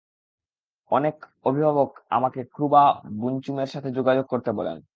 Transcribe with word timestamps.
অনেক 0.91 1.15
অভিভাবক 1.45 1.89
আমাকে 2.09 2.39
ক্রুবা 2.45 2.83
বুনচুমের 3.19 3.67
সাথে 3.67 3.89
যোগাযোগ 3.91 4.25
করতে 4.29 4.51
বলেন। 4.51 4.77